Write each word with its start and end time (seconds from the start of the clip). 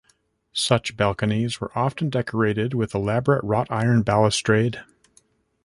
Such 0.55 0.97
balconies 0.97 1.61
were 1.61 1.69
often 1.77 2.09
decorated 2.09 2.73
with 2.73 2.95
elaborate 2.95 3.43
wrought 3.43 3.67
iron 3.69 4.01
balustrade. 4.01 4.81